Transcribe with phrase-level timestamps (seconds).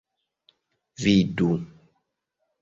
[1.03, 1.51] vidu